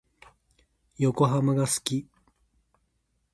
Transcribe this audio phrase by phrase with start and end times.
[0.97, 2.07] 横浜が好き。